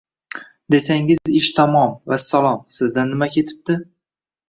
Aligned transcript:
Desangiz 0.75 1.21
ish 1.41 1.51
tamom, 1.59 1.95
vassalom, 2.15 2.61
sizdan 2.81 3.15
nima 3.15 3.33
ketibdi 3.39 3.81